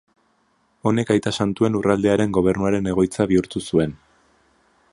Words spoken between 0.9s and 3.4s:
Honek Aita Santuen Lurraldearen Gobernuaren egoitza